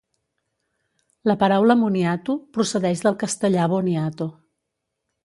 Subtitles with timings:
[1.31, 4.29] La paraula moniato, procedeix del castellà boniato.